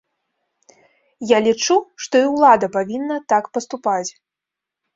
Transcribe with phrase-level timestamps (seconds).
[1.31, 4.09] Я лічу, што і ўлада павінна так паступаць.